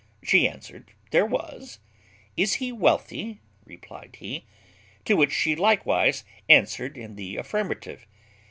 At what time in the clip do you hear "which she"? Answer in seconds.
5.15-5.55